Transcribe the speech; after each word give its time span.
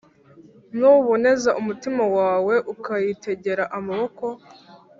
“nuboneza 0.77 1.49
umutima 1.61 2.03
wawe 2.17 2.55
ukayitegera 2.73 3.63
amaboko, 3.77 4.25